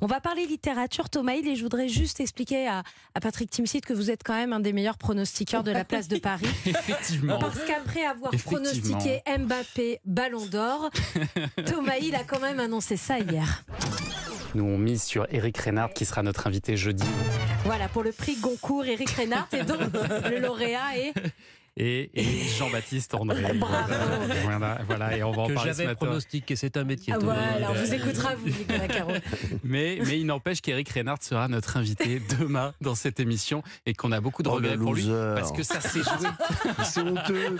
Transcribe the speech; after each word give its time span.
On 0.00 0.06
va 0.06 0.20
parler 0.20 0.46
littérature, 0.46 1.08
Thomas 1.08 1.34
Hill, 1.34 1.48
et 1.48 1.56
je 1.56 1.62
voudrais 1.62 1.88
juste 1.88 2.20
expliquer 2.20 2.68
à, 2.68 2.82
Patrick 3.20 3.50
Timsit 3.50 3.80
que 3.80 3.92
vous 3.92 4.10
êtes 4.10 4.22
quand 4.24 4.34
même 4.34 4.52
un 4.52 4.60
des 4.60 4.72
meilleurs 4.72 4.98
pronostiqueurs 4.98 5.64
de 5.64 5.70
la 5.70 5.84
place 5.84 6.08
de 6.08 6.18
Paris. 6.18 6.46
Effectivement. 6.66 7.38
Parce 7.38 7.64
qu'après 7.64 8.04
avoir 8.04 8.32
pronostiqué 8.32 9.22
Mbappé 9.38 10.00
Ballon 10.04 10.46
d'Or, 10.46 10.90
Thomas 11.66 11.96
Hill 12.00 12.14
a 12.14 12.24
quand 12.24 12.40
même 12.40 12.60
annoncé 12.60 12.96
ça 12.96 13.18
hier. 13.18 13.64
Nous 14.54 14.64
on 14.64 14.78
mise 14.78 15.02
sur 15.02 15.26
Eric 15.30 15.58
Reynard 15.58 15.92
qui 15.92 16.04
sera 16.04 16.22
notre 16.22 16.46
invité 16.46 16.76
jeudi. 16.76 17.04
Voilà, 17.64 17.88
pour 17.88 18.02
le 18.02 18.12
prix 18.12 18.36
Goncourt, 18.36 18.86
Eric 18.86 19.10
Reynard 19.10 19.48
et 19.52 19.62
donc 19.62 19.80
le 20.30 20.38
lauréat 20.38 20.96
est 20.96 21.12
et, 21.78 22.10
Jean-Baptiste 22.58 23.14
André. 23.14 23.52
Bravo. 23.54 23.92
Voilà, 24.42 24.78
voilà, 24.86 25.16
et 25.16 25.22
on 25.22 25.30
va 25.30 25.42
en 25.42 25.46
que 25.48 25.54
parler 25.54 25.72
j'avais 25.74 25.94
pronostiqué, 25.94 26.56
c'est 26.56 26.76
un 26.76 26.84
métier. 26.84 27.12
Ah, 27.14 27.18
voilà, 27.20 27.70
on 27.70 27.74
vous 27.74 27.94
écoutera, 27.94 28.34
vous, 28.34 28.48
Nicolas 28.48 28.88
Caro. 28.88 29.12
mais, 29.64 29.98
mais 30.04 30.18
il 30.18 30.26
n'empêche 30.26 30.60
qu'Éric 30.60 30.88
Reynard 30.90 31.22
sera 31.22 31.48
notre 31.48 31.76
invité 31.76 32.20
demain 32.38 32.74
dans 32.80 32.94
cette 32.94 33.20
émission 33.20 33.62
et 33.86 33.94
qu'on 33.94 34.12
a 34.12 34.20
beaucoup 34.20 34.42
de 34.42 34.48
oh, 34.48 34.54
regrets 34.54 34.76
pour 34.76 34.94
lui 34.94 35.06
parce 35.08 35.52
que 35.52 35.62
ça 35.62 35.80
s'est 35.80 36.02
joué. 36.02 36.28
c'est 36.84 37.00
honteux. 37.00 37.56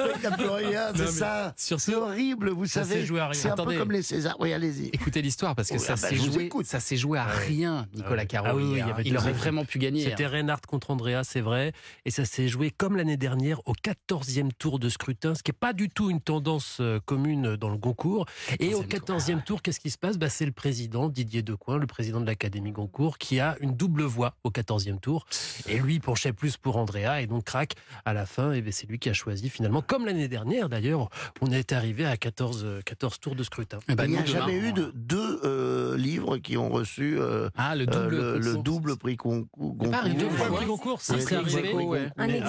Il 0.00 0.20
n'y 0.20 0.26
a 0.26 0.30
plus 0.32 0.48
rien, 0.48 0.92
c'est 0.94 1.06
ça. 1.06 1.54
C'est 1.56 1.94
horrible, 1.94 2.50
vous 2.50 2.66
savez. 2.66 3.06
C'est 3.32 3.48
un 3.48 3.56
peu 3.56 3.78
comme 3.78 3.92
les 3.92 4.02
Césars. 4.02 4.36
Oui, 4.40 4.52
allez-y. 4.52 4.88
Écoutez 4.88 5.22
l'histoire 5.22 5.54
parce 5.54 5.70
que 5.70 5.78
ça 5.78 5.96
s'est 5.96 6.16
joué. 6.16 6.50
Ça 6.64 6.80
s'est 6.80 6.96
joué 6.96 7.18
à 7.18 7.24
rien, 7.24 7.86
Nicolas 7.94 8.26
Caro. 8.26 8.46
Ah 8.48 8.54
oui, 8.56 8.80
il 9.04 9.16
aurait 9.16 9.32
vraiment 9.32 9.64
pu 9.64 9.78
gagner. 9.78 10.04
C'était 10.04 10.26
Reynard 10.26 10.60
contre 10.62 10.90
Andrea, 10.90 11.22
c'est 11.22 11.40
vrai, 11.40 11.72
et 12.04 12.10
ça 12.10 12.24
s'est 12.24 12.48
joué 12.48 12.70
comme 12.70 12.96
l'année 12.96 13.16
dernière 13.16 13.51
au 13.64 13.72
14e 13.72 14.50
tour 14.58 14.78
de 14.78 14.88
scrutin, 14.88 15.34
ce 15.34 15.42
qui 15.42 15.50
n'est 15.50 15.58
pas 15.58 15.72
du 15.72 15.88
tout 15.88 16.10
une 16.10 16.20
tendance 16.20 16.78
euh, 16.80 17.00
commune 17.04 17.56
dans 17.56 17.68
le 17.68 17.76
Goncourt. 17.76 18.26
Et 18.58 18.74
au 18.74 18.82
14e 18.82 19.42
tour, 19.42 19.62
qu'est-ce 19.62 19.80
qui 19.80 19.90
se 19.90 19.98
passe? 19.98 20.18
Bah, 20.18 20.28
C'est 20.28 20.46
le 20.46 20.52
président 20.52 21.08
Didier 21.08 21.42
Decoing, 21.42 21.78
le 21.78 21.86
président 21.86 22.20
de 22.20 22.26
l'Académie 22.26 22.72
Goncourt, 22.72 23.18
qui 23.18 23.40
a 23.40 23.56
une 23.60 23.74
double 23.74 24.02
voix 24.02 24.34
au 24.44 24.50
14e 24.50 24.98
tour. 25.00 25.26
Et 25.68 25.78
lui 25.78 26.00
penchait 26.00 26.32
plus 26.32 26.56
pour 26.56 26.76
Andrea, 26.76 27.20
et 27.20 27.26
donc 27.26 27.44
crac, 27.44 27.74
à 28.04 28.12
la 28.12 28.26
fin, 28.26 28.52
et 28.52 28.62
ben, 28.62 28.72
c'est 28.72 28.88
lui 28.88 28.98
qui 28.98 29.08
a 29.08 29.12
choisi 29.12 29.48
finalement, 29.48 29.82
comme 29.82 30.06
l'année 30.06 30.28
dernière 30.28 30.68
d'ailleurs, 30.68 31.08
on 31.40 31.50
est 31.50 31.72
arrivé 31.72 32.04
à 32.04 32.16
14, 32.16 32.80
14 32.84 33.20
tours 33.20 33.34
de 33.34 33.42
scrutin. 33.42 33.78
Eh 33.88 33.94
ben, 33.94 34.04
Il 34.04 34.10
n'y 34.10 34.18
a 34.18 34.24
jamais 34.24 34.56
eu 34.56 34.72
de 34.72 34.92
deux 34.94 35.40
euh, 35.44 35.96
livres 35.96 36.38
qui 36.38 36.56
ont 36.56 36.68
reçu 36.68 37.18
euh, 37.18 37.48
ah, 37.56 37.74
le, 37.74 37.86
double, 37.86 38.96
prix 38.96 39.16
Goncourt. 39.16 39.76
Le 39.80 40.54
prix 40.54 40.66
Goncourt, 40.66 41.00
c'est 41.00 41.32
arrivé. 41.32 41.74
Un 42.16 42.28
ex 42.28 42.46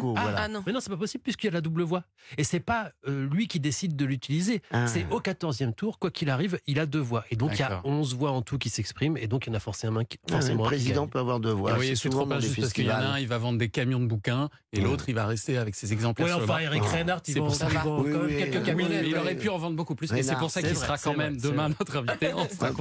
voilà. 0.00 0.41
Ah 0.42 0.48
non. 0.48 0.62
Mais 0.66 0.72
non, 0.72 0.80
c'est 0.80 0.90
pas 0.90 0.96
possible 0.96 1.22
puisqu'il 1.22 1.46
y 1.46 1.50
a 1.50 1.52
la 1.52 1.60
double 1.60 1.82
voix. 1.82 2.04
Et 2.38 2.44
c'est 2.44 2.60
pas 2.60 2.90
euh, 3.06 3.28
lui 3.28 3.46
qui 3.46 3.60
décide 3.60 3.96
de 3.96 4.04
l'utiliser. 4.04 4.62
Ah. 4.70 4.86
C'est 4.86 5.06
au 5.10 5.20
14e 5.20 5.74
tour, 5.74 5.98
quoi 5.98 6.10
qu'il 6.10 6.30
arrive, 6.30 6.58
il 6.66 6.80
a 6.80 6.86
deux 6.86 7.00
voix. 7.00 7.24
Et 7.30 7.36
donc 7.36 7.52
il 7.54 7.60
y 7.60 7.62
a 7.62 7.80
11 7.84 8.14
voix 8.14 8.30
en 8.32 8.42
tout 8.42 8.58
qui 8.58 8.70
s'expriment. 8.70 9.16
Et 9.16 9.26
donc 9.26 9.46
il 9.46 9.50
y 9.50 9.52
en 9.52 9.56
a 9.56 9.60
forcément 9.60 10.00
un 10.00 10.04
qui. 10.04 10.18
Ah, 10.32 10.40
le 10.40 10.56
président 10.56 11.06
peut 11.06 11.18
avoir 11.18 11.40
deux 11.40 11.52
voix. 11.52 11.76
Oui, 11.78 11.96
c'est 11.96 12.08
trop 12.08 12.26
pas 12.26 12.40
juste 12.40 12.60
parce 12.60 12.72
qu'il 12.72 12.86
y 12.86 12.90
en 12.90 12.94
a 12.94 12.98
un, 12.98 13.18
il 13.18 13.28
va 13.28 13.38
vendre 13.38 13.58
des 13.58 13.68
camions 13.68 14.00
de 14.00 14.06
bouquins 14.06 14.48
et 14.72 14.80
l'autre, 14.80 15.04
il 15.08 15.14
va 15.14 15.26
rester 15.26 15.58
avec 15.58 15.74
ses 15.74 15.92
exemplaires. 15.92 16.38
Oui, 16.38 16.42
enfin, 16.44 16.58
Eric 16.60 16.82
Reinhardt, 16.84 17.22
il 17.28 17.38
vend 17.38 17.48
quand 17.48 18.02
même 18.04 18.28
quelques 18.28 18.64
camions. 18.64 18.88
Il 19.04 19.16
aurait 19.16 19.36
pu 19.36 19.48
en 19.48 19.58
vendre 19.58 19.76
beaucoup 19.76 19.94
plus. 19.94 20.12
Et 20.12 20.22
c'est 20.22 20.36
pour 20.36 20.50
ça 20.50 20.62
qu'il 20.62 20.76
sera 20.76 20.98
quand 20.98 21.16
même 21.16 21.36
demain 21.36 21.68
notre 21.68 21.98
invité. 21.98 22.32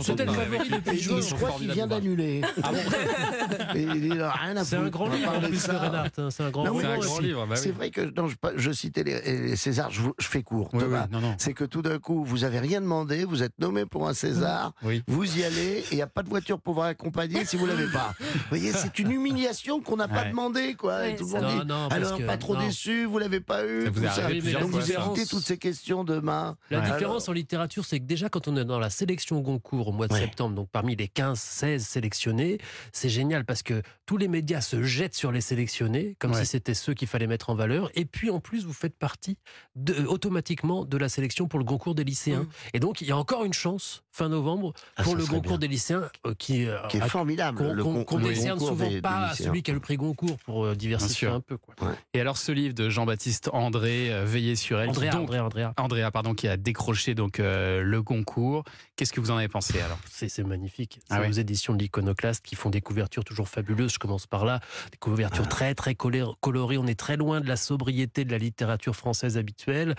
C'était 0.02 0.26
le 0.26 0.34
favori 0.34 0.70
depuis 0.70 1.00
Je 1.00 1.36
crois 1.36 1.52
qu'il 1.58 1.72
vient 1.72 1.88
d'annuler. 1.88 2.42
C'est 4.64 4.76
un 4.76 4.90
grand 4.90 5.10
livre 5.10 5.34
en 5.36 5.42
plus, 5.42 5.66
Reinhardt. 5.66 6.10
C'est 6.30 6.44
un 6.44 6.50
grand 6.50 7.20
livre. 7.20 7.48
Bah 7.52 7.58
c'est 7.58 7.72
vrai 7.72 7.90
que 7.90 8.12
je, 8.56 8.72
citais 8.72 9.04
les, 9.04 9.56
Césars, 9.56 9.92
je, 9.92 10.02
fais 10.20 10.42
court. 10.44 10.72
c'est 11.38 11.54
que 11.54 11.66
tout 11.66 11.82
d'un 11.82 12.00
coup, 12.00 12.24
vous 12.24 12.44
avez 12.44 12.60
rien 12.60 12.82
demandé, 12.82 13.26
vous 13.26 13.44
êtes 13.44 13.58
nommé 13.60 13.86
pour 13.86 14.08
un 14.08 14.14
César, 14.14 14.74
vous 15.08 15.38
y 15.38 15.44
allez, 15.44 15.80
et 15.80 15.86
il 15.92 15.96
n'y 15.96 16.02
a 16.02 16.08
pas 16.08 16.24
de 16.24 16.30
voiture 16.30 16.60
pour 16.60 16.76
vous 16.76 16.82
accompagner 16.82 17.46
si 17.46 17.58
vous 17.58 17.66
l'avez 17.66 17.88
pas. 17.88 18.14
Vous 18.20 18.40
voyez, 18.50 18.72
c'est 18.72 19.00
une 19.00 19.12
humiliation 19.12 19.82
qu'on 19.82 19.98
n'a 19.98 20.08
pas 20.08 20.26
demandé, 20.26 20.76
quoi. 20.76 21.08
et 21.08 21.16
tout 21.16 21.26
le 21.26 21.42
monde 21.42 21.66
dit, 21.66 21.74
alors 21.94 22.18
pas 22.26 22.38
trop 22.38 22.56
déçu, 22.56 23.06
vous 23.06 23.20
l'avez 23.20 23.42
pas 23.42 23.66
eu. 23.66 23.90
vous, 23.90 24.02
donc 24.02 24.72
vous 24.72 24.92
évitez 24.92 25.26
toutes 25.26 25.44
ces 25.44 25.58
questions 25.58 26.04
demain. 26.04 26.56
La 26.70 26.82
différence 26.82 27.28
en 27.30 27.34
littérature, 27.34 27.86
c'est 27.86 28.00
que 28.00 28.06
déjà 28.06 28.30
quand 28.30 28.48
on 28.48 28.56
est 28.56 28.66
dans 28.66 28.80
la 28.80 28.90
sélection 28.90 29.40
Goncourt 29.42 29.90
au 29.90 29.92
mois 29.92 30.08
de 30.08 30.14
septembre, 30.14 30.56
donc 30.56 30.70
parmi 30.72 30.96
les 30.96 31.08
15, 31.08 31.40
16 31.40 31.86
sélectionnés, 31.86 32.60
c'est 32.92 33.10
génial 33.10 33.46
parce 33.46 33.64
que 33.64 33.82
tous 34.06 34.18
les 34.18 34.28
médias 34.28 34.62
se 34.62 34.84
jettent 34.84 35.16
sur 35.16 35.32
les 35.32 35.42
sélectionnés, 35.42 36.16
comme 36.20 36.34
si 36.34 36.46
c'était 36.46 36.74
ceux 36.74 36.94
qu'il 36.94 37.08
fallait 37.08 37.28
mettre 37.32 37.50
en 37.50 37.56
valeur. 37.56 37.90
Et 37.96 38.06
puis 38.06 38.30
en 38.30 38.40
plus, 38.40 38.66
vous 38.66 38.74
faites 38.74 38.96
partie 38.96 39.38
de, 39.76 40.06
automatiquement 40.06 40.86
de 40.86 40.98
la 40.98 41.10
sélection 41.10 41.48
pour 41.48 41.60
le 41.60 41.66
concours 41.66 41.96
des 41.96 42.04
lycéens. 42.04 42.44
Mmh. 42.44 42.50
Et 42.74 42.80
donc, 42.80 43.02
il 43.02 43.08
y 43.08 43.12
a 43.12 43.18
encore 43.18 43.44
une 43.44 43.54
chance 43.54 44.04
fin 44.12 44.30
novembre 44.30 44.74
ah, 44.98 45.04
pour 45.04 45.16
le 45.16 45.26
concours 45.26 45.58
des 45.58 45.68
lycéens 45.68 46.10
euh, 46.26 46.34
qui, 46.38 46.68
euh, 46.68 46.78
qui, 46.90 46.98
est 46.98 47.08
formidable. 47.08 47.58
Qu'on 48.06 48.20
ne 48.20 48.28
décerne 48.28 48.60
souvent 48.60 48.90
pas 49.02 49.34
celui 49.34 49.64
qui 49.64 49.72
a 49.72 49.74
le 49.74 49.80
prix 49.80 49.98
Goncourt 49.98 50.38
pour 50.46 50.66
euh, 50.66 50.76
diversifier 50.76 51.30
un 51.30 51.40
peu. 51.40 51.58
Quoi. 51.58 51.76
Et 52.14 52.20
alors, 52.20 52.38
ce 52.38 52.52
livre 52.52 52.74
de 52.74 52.90
Jean-Baptiste 52.90 53.50
André, 53.54 54.12
Veiller 54.26 54.56
sur 54.56 54.80
elle, 54.80 54.90
Andrea, 54.90 55.10
donc, 55.12 55.32
Andrea, 55.34 55.74
Andrea. 55.78 56.12
pardon, 56.12 56.34
qui 56.34 56.48
a 56.48 56.58
décroché 56.58 57.16
donc 57.16 57.38
le 57.40 58.02
concours. 58.02 58.64
Qu'est-ce 58.96 59.14
que 59.14 59.22
vous 59.22 59.32
en 59.32 59.38
avez 59.38 59.48
pensé 59.48 59.80
alors? 59.80 59.98
C'est 60.10 60.38
magnifique. 60.44 61.00
C'est 61.10 61.16
ah 61.16 61.28
aux 61.28 61.32
éditions 61.32 61.74
de 61.74 61.80
l'Iconoclaste 61.80 62.46
qui 62.46 62.56
font 62.56 62.70
des 62.70 62.82
couvertures 62.82 63.24
toujours 63.24 63.48
fabuleuses. 63.48 63.94
Je 63.94 64.00
commence 64.00 64.28
par 64.28 64.46
là. 64.46 64.60
Des 64.92 64.98
couvertures 64.98 65.46
ah. 65.46 65.50
très 65.50 65.76
très 65.76 65.96
colorées. 65.96 66.78
On 66.78 66.88
est 66.88 67.00
très 67.00 67.18
loin 67.18 67.21
de 67.22 67.48
la 67.48 67.56
sobriété 67.56 68.26
de 68.26 68.32
la 68.32 68.38
littérature 68.38 68.96
française 68.96 69.38
habituelle. 69.38 69.96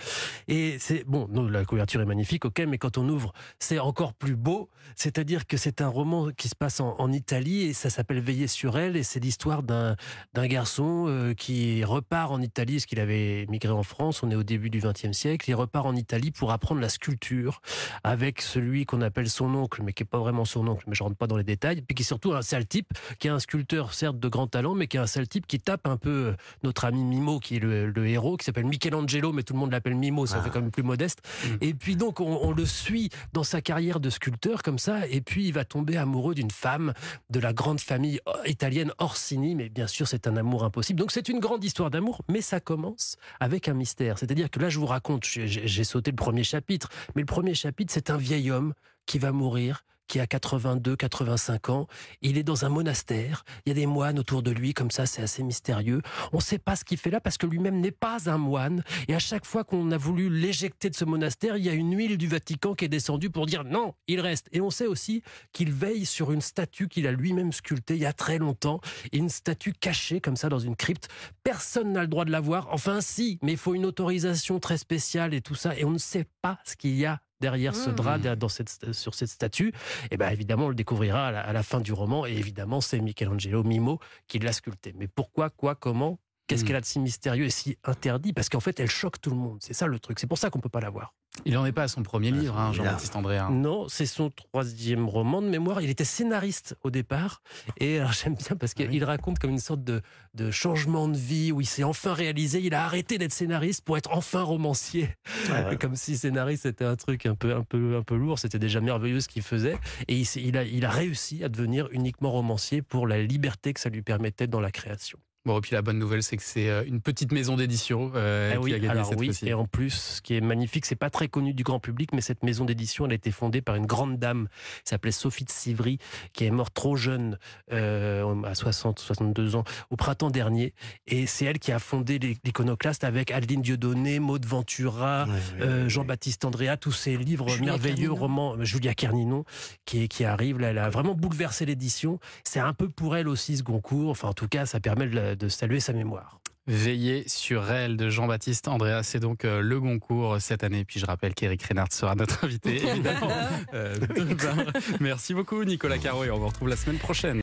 Et 0.47 0.77
c'est 0.79 1.03
bon, 1.05 1.27
la 1.49 1.65
couverture 1.65 2.01
est 2.01 2.05
magnifique, 2.05 2.45
ok, 2.45 2.59
mais 2.67 2.77
quand 2.77 2.97
on 2.97 3.07
ouvre, 3.07 3.33
c'est 3.59 3.79
encore 3.79 4.13
plus 4.13 4.35
beau. 4.35 4.69
C'est-à-dire 4.95 5.47
que 5.47 5.55
c'est 5.57 5.81
un 5.81 5.87
roman 5.87 6.31
qui 6.31 6.49
se 6.49 6.55
passe 6.55 6.79
en, 6.79 7.13
Italie 7.13 7.63
et 7.63 7.73
ça 7.73 7.89
s'appelle 7.89 8.19
Veiller 8.21 8.47
sur 8.47 8.77
elle 8.77 8.97
et 8.97 9.03
c'est 9.03 9.19
l'histoire 9.19 9.61
d'un 9.61 9.95
d'un 10.33 10.47
garçon 10.47 11.05
euh, 11.07 11.33
qui 11.33 11.83
repart 11.83 12.31
en 12.31 12.41
Italie, 12.41 12.73
parce 12.73 12.85
qu'il 12.87 12.99
avait 12.99 13.45
migré 13.49 13.71
en 13.71 13.83
France. 13.83 14.23
On 14.23 14.31
est 14.31 14.35
au 14.35 14.43
début 14.43 14.69
du 14.69 14.79
XXe 14.79 15.11
siècle. 15.11 15.47
Il 15.49 15.53
repart 15.53 15.85
en 15.85 15.95
Italie 15.95 16.31
pour 16.31 16.51
apprendre 16.51 16.81
la 16.81 16.89
sculpture 16.89 17.61
avec 18.03 18.41
celui 18.41 18.85
qu'on 18.85 19.01
appelle 19.01 19.29
son 19.29 19.53
oncle, 19.53 19.83
mais 19.83 19.93
qui 19.93 20.03
est 20.03 20.07
pas 20.07 20.17
vraiment 20.17 20.45
son 20.45 20.67
oncle, 20.67 20.83
mais 20.87 20.95
je 20.95 21.03
rentre 21.03 21.15
pas 21.15 21.27
dans 21.27 21.37
les 21.37 21.43
détails. 21.43 21.81
Puis 21.81 21.95
qui 21.95 22.01
est 22.01 22.05
surtout 22.05 22.33
un 22.33 22.41
sale 22.41 22.65
type, 22.65 22.91
qui 23.19 23.27
est 23.27 23.31
un 23.31 23.39
sculpteur 23.39 23.93
certes 23.93 24.19
de 24.19 24.27
grand 24.27 24.47
talent, 24.47 24.73
mais 24.73 24.87
qui 24.87 24.97
est 24.97 25.01
un 25.01 25.07
sale 25.07 25.27
type 25.27 25.45
qui 25.45 25.59
tape 25.59 25.87
un 25.87 25.97
peu 25.97 26.35
notre 26.63 26.85
ami 26.85 27.03
Mimo, 27.13 27.39
qui 27.39 27.57
est 27.57 27.59
le, 27.59 27.89
le 27.89 28.07
héros, 28.07 28.37
qui 28.37 28.45
s'appelle 28.45 28.65
Michelangelo, 28.65 29.31
mais 29.31 29.43
tout 29.43 29.53
le 29.53 29.59
monde 29.59 29.71
l'appelle 29.71 29.95
Mimo, 29.95 30.25
ça 30.25 30.37
ah. 30.39 30.43
fait 30.43 30.49
quand 30.49 30.61
même 30.61 30.71
plus 30.71 30.83
modeste. 30.83 31.21
Mm. 31.45 31.49
Et 31.61 31.73
puis 31.73 31.95
donc 31.95 32.19
on, 32.19 32.51
le 32.51 32.65
suit 32.65 33.09
dans 33.33 33.43
sa 33.43 33.61
carrière 33.61 33.99
de 33.99 34.09
sculpteur 34.09 34.63
comme 34.63 34.79
ça, 34.79 35.07
et 35.07 35.21
puis 35.21 35.45
il 35.45 35.53
va 35.53 35.65
tomber 35.65 35.97
amoureux 35.97 36.35
d'une 36.35 36.51
femme 36.51 36.93
de 37.29 37.39
la 37.39 37.53
grande 37.53 37.79
famille 37.79 38.19
italienne 38.45 38.91
Orsini, 38.97 39.55
mais 39.55 39.69
bien 39.69 39.87
sûr 39.87 40.07
c'est 40.07 40.27
un 40.27 40.37
amour 40.37 40.63
impossible. 40.63 40.99
Donc 40.99 41.11
c'est 41.11 41.29
une 41.29 41.39
grande 41.39 41.63
histoire 41.63 41.89
d'amour, 41.89 42.21
mais 42.29 42.41
ça 42.41 42.59
commence 42.59 43.17
avec 43.39 43.67
un 43.67 43.73
mystère. 43.73 44.17
C'est-à-dire 44.17 44.49
que 44.49 44.59
là 44.59 44.69
je 44.69 44.79
vous 44.79 44.85
raconte, 44.85 45.25
j'ai 45.25 45.83
sauté 45.83 46.11
le 46.11 46.15
premier 46.15 46.43
chapitre, 46.43 46.89
mais 47.15 47.21
le 47.21 47.27
premier 47.27 47.53
chapitre 47.53 47.93
c'est 47.93 48.09
un 48.09 48.17
vieil 48.17 48.51
homme 48.51 48.73
qui 49.05 49.19
va 49.19 49.31
mourir 49.31 49.83
qui 50.07 50.19
a 50.19 50.27
82, 50.27 50.95
85 50.95 51.69
ans. 51.69 51.87
Il 52.21 52.37
est 52.37 52.43
dans 52.43 52.65
un 52.65 52.69
monastère. 52.69 53.43
Il 53.65 53.69
y 53.69 53.71
a 53.71 53.75
des 53.75 53.85
moines 53.85 54.19
autour 54.19 54.43
de 54.43 54.51
lui, 54.51 54.73
comme 54.73 54.91
ça, 54.91 55.05
c'est 55.05 55.21
assez 55.21 55.43
mystérieux. 55.43 56.01
On 56.31 56.37
ne 56.37 56.41
sait 56.41 56.59
pas 56.59 56.75
ce 56.75 56.83
qu'il 56.83 56.97
fait 56.97 57.09
là 57.09 57.19
parce 57.19 57.37
que 57.37 57.45
lui-même 57.45 57.79
n'est 57.79 57.91
pas 57.91 58.29
un 58.29 58.37
moine. 58.37 58.83
Et 59.07 59.15
à 59.15 59.19
chaque 59.19 59.45
fois 59.45 59.63
qu'on 59.63 59.91
a 59.91 59.97
voulu 59.97 60.29
l'éjecter 60.29 60.89
de 60.89 60.95
ce 60.95 61.05
monastère, 61.05 61.57
il 61.57 61.63
y 61.63 61.69
a 61.69 61.73
une 61.73 61.95
huile 61.95 62.17
du 62.17 62.27
Vatican 62.27 62.75
qui 62.75 62.85
est 62.85 62.89
descendue 62.89 63.29
pour 63.29 63.45
dire 63.45 63.63
non, 63.63 63.93
il 64.07 64.19
reste. 64.19 64.47
Et 64.51 64.61
on 64.61 64.69
sait 64.69 64.87
aussi 64.87 65.23
qu'il 65.51 65.71
veille 65.71 66.05
sur 66.05 66.31
une 66.31 66.41
statue 66.41 66.87
qu'il 66.87 67.07
a 67.07 67.11
lui-même 67.11 67.51
sculptée 67.51 67.95
il 67.95 68.01
y 68.01 68.05
a 68.05 68.13
très 68.13 68.37
longtemps. 68.37 68.81
Une 69.11 69.29
statue 69.29 69.73
cachée 69.73 70.21
comme 70.21 70.35
ça 70.35 70.49
dans 70.49 70.59
une 70.59 70.75
crypte. 70.75 71.09
Personne 71.43 71.93
n'a 71.93 72.01
le 72.01 72.07
droit 72.07 72.25
de 72.25 72.31
la 72.31 72.39
voir. 72.39 72.67
Enfin, 72.71 73.01
si, 73.01 73.39
mais 73.41 73.53
il 73.53 73.57
faut 73.57 73.73
une 73.73 73.85
autorisation 73.85 74.59
très 74.59 74.77
spéciale 74.77 75.33
et 75.33 75.41
tout 75.41 75.55
ça. 75.55 75.77
Et 75.77 75.85
on 75.85 75.91
ne 75.91 75.97
sait 75.97 76.27
pas 76.41 76.59
ce 76.65 76.75
qu'il 76.75 76.95
y 76.95 77.05
a 77.05 77.21
derrière 77.43 77.75
ce 77.75 77.89
drap, 77.89 78.19
mmh. 78.19 78.35
dans 78.35 78.47
cette, 78.47 78.93
sur 78.93 79.13
cette 79.13 79.27
statue, 79.27 79.67
et 79.67 80.07
eh 80.11 80.17
ben 80.17 80.29
évidemment, 80.29 80.67
on 80.67 80.69
le 80.69 80.75
découvrira 80.75 81.27
à 81.27 81.51
la, 81.51 81.63
fin 81.63 81.81
du 81.81 81.91
roman. 81.91 82.25
Et 82.25 82.31
évidemment, 82.31 82.79
c'est 82.79 82.99
Michelangelo 82.99 83.63
Mimo 83.63 83.99
qui 84.29 84.39
l'a 84.39 84.53
sculpté. 84.53 84.93
Mais 84.97 85.09
pourquoi, 85.09 85.49
quoi, 85.49 85.75
comment? 85.75 86.19
Qu'est-ce 86.47 86.63
mmh. 86.63 86.67
qu'elle 86.67 86.75
a 86.77 86.81
de 86.81 86.85
si 86.85 86.99
mystérieux 86.99 87.45
et 87.45 87.49
si 87.49 87.77
interdit? 87.83 88.31
Parce 88.31 88.47
qu'en 88.47 88.61
fait, 88.61 88.79
elle 88.79 88.89
choque 88.89 89.19
tout 89.19 89.29
le 89.29 89.35
monde. 89.35 89.57
C'est 89.61 89.73
ça 89.73 89.87
le 89.87 89.99
truc. 89.99 90.19
C'est 90.19 90.27
pour 90.27 90.37
ça 90.37 90.49
qu'on 90.49 90.61
peut 90.61 90.69
pas 90.69 90.79
la 90.79 90.89
voir. 90.89 91.13
Il 91.45 91.53
n'en 91.55 91.65
est 91.65 91.71
pas 91.71 91.83
à 91.83 91.87
son 91.87 92.03
premier 92.03 92.31
livre, 92.31 92.57
hein, 92.57 92.71
Jean-Baptiste 92.73 93.15
André. 93.15 93.39
Non, 93.51 93.87
c'est 93.89 94.05
son 94.05 94.29
troisième 94.29 95.09
roman 95.09 95.41
de 95.41 95.47
mémoire. 95.47 95.81
Il 95.81 95.89
était 95.89 96.05
scénariste 96.05 96.77
au 96.83 96.91
départ. 96.91 97.41
Et 97.79 97.99
j'aime 98.11 98.35
bien 98.35 98.55
parce 98.55 98.73
ah 98.77 98.83
qu'il 98.83 99.03
raconte 99.03 99.39
comme 99.39 99.49
une 99.49 99.59
sorte 99.59 99.83
de, 99.83 100.01
de, 100.35 100.51
changement 100.51 101.07
de 101.07 101.17
vie 101.17 101.51
où 101.51 101.59
il 101.59 101.65
s'est 101.65 101.83
enfin 101.83 102.13
réalisé. 102.13 102.61
Il 102.61 102.73
a 102.73 102.85
arrêté 102.85 103.17
d'être 103.17 103.33
scénariste 103.33 103.83
pour 103.83 103.97
être 103.97 104.11
enfin 104.13 104.41
romancier. 104.41 105.09
Ah 105.51 105.75
comme 105.79 105.95
si 105.95 106.17
scénariste 106.17 106.63
c'était 106.63 106.85
un 106.85 106.95
truc 106.95 107.25
un 107.25 107.35
peu, 107.35 107.53
un 107.53 107.63
peu, 107.63 107.97
un 107.97 108.03
peu 108.03 108.15
lourd. 108.15 108.39
C'était 108.39 108.59
déjà 108.59 108.79
merveilleux 108.79 109.19
ce 109.19 109.27
qu'il 109.27 109.43
faisait. 109.43 109.77
Et 110.07 110.15
il, 110.15 110.27
il, 110.37 110.57
a, 110.57 110.63
il 110.63 110.85
a 110.85 110.91
réussi 110.91 111.43
à 111.43 111.49
devenir 111.49 111.89
uniquement 111.91 112.31
romancier 112.31 112.81
pour 112.81 113.07
la 113.07 113.21
liberté 113.21 113.73
que 113.73 113.79
ça 113.79 113.89
lui 113.89 114.01
permettait 114.01 114.47
dans 114.47 114.61
la 114.61 114.71
création. 114.71 115.19
Bon, 115.45 115.57
et 115.57 115.61
puis 115.61 115.71
la 115.73 115.81
bonne 115.81 115.99
nouvelle, 115.99 116.23
c'est 116.23 116.37
que 116.37 116.43
c'est 116.43 116.69
euh, 116.69 116.85
une 116.85 117.01
petite 117.01 117.33
maison 117.33 117.57
d'édition 117.57 118.11
euh, 118.15 118.53
ah 118.55 118.59
qui 118.65 118.73
a 118.73 118.79
gagné 118.79 118.87
alors 118.87 119.05
cette 119.05 119.19
oui, 119.19 119.25
fois-ci. 119.27 119.49
Et 119.49 119.53
en 119.53 119.65
plus, 119.65 119.89
ce 119.89 120.21
qui 120.21 120.35
est 120.35 120.41
magnifique, 120.41 120.85
c'est 120.85 120.95
pas 120.95 121.09
très 121.09 121.27
connu 121.27 121.53
du 121.53 121.63
grand 121.63 121.81
public, 121.81 122.11
mais 122.13 122.21
cette 122.21 122.43
maison 122.43 122.63
d'édition, 122.63 123.05
elle 123.05 123.11
a 123.11 123.15
été 123.15 123.31
fondée 123.31 123.61
par 123.61 123.75
une 123.75 123.85
grande 123.85 124.17
dame 124.17 124.47
qui 124.83 124.89
s'appelait 124.89 125.11
Sophie 125.11 125.43
de 125.43 125.49
Sivry, 125.49 125.97
qui 126.31 126.45
est 126.45 126.51
morte 126.51 126.73
trop 126.73 126.95
jeune, 126.95 127.37
euh, 127.73 128.41
à 128.43 128.55
60, 128.55 128.99
62 128.99 129.57
ans, 129.57 129.65
au 129.89 129.97
printemps 129.97 130.29
dernier. 130.29 130.73
Et 131.07 131.27
c'est 131.27 131.43
elle 131.43 131.59
qui 131.59 131.73
a 131.73 131.79
fondé 131.79 132.19
l'Iconoclaste 132.19 133.03
avec 133.03 133.31
Adeline 133.31 133.61
Dieudonné, 133.61 134.19
Maud 134.19 134.45
Ventura, 134.45 135.27
euh, 135.59 135.89
Jean-Baptiste 135.89 136.45
Andrea, 136.45 136.77
tous 136.77 136.93
ces 136.93 137.17
livres 137.17 137.53
merveilleux, 137.59 138.13
romans, 138.13 138.55
Julia 138.63 138.93
Kerninon, 138.93 139.43
qui, 139.83 140.07
qui 140.07 140.23
arrive. 140.23 140.59
Là, 140.59 140.69
elle 140.69 140.77
a 140.77 140.89
vraiment 140.89 141.15
bouleversé 141.15 141.65
l'édition. 141.65 142.19
C'est 142.45 142.61
un 142.61 142.73
peu 142.73 142.87
pour 142.87 143.17
elle 143.17 143.27
aussi 143.27 143.57
ce 143.57 143.63
Goncourt. 143.63 144.09
Enfin, 144.09 144.29
en 144.29 144.33
tout 144.33 144.47
cas, 144.47 144.65
ça 144.65 144.79
permet 144.79 145.07
de, 145.07 145.32
de 145.35 145.47
saluer 145.47 145.79
sa 145.79 145.93
mémoire. 145.93 146.39
Veiller 146.65 147.25
sur 147.27 147.69
elle 147.69 147.97
de 147.97 148.09
Jean-Baptiste 148.09 148.69
Andrea, 148.69 149.01
c'est 149.03 149.19
donc 149.19 149.43
euh, 149.43 149.59
le 149.59 149.81
Goncourt 149.81 150.39
cette 150.39 150.63
année. 150.63 150.85
Puis 150.85 150.97
je 150.97 151.05
rappelle 151.05 151.33
qu'Éric 151.33 151.61
Reynard 151.63 151.91
sera 151.91 152.15
notre 152.15 152.45
invité, 152.45 152.77
évidemment. 152.87 153.29
euh, 153.73 153.95
Merci 155.01 155.33
beaucoup 155.33 155.61
Nicolas 155.65 155.97
Caro 155.97 156.23
et 156.23 156.31
on 156.31 156.39
vous 156.39 156.47
retrouve 156.47 156.69
la 156.69 156.77
semaine 156.77 156.99
prochaine. 156.99 157.31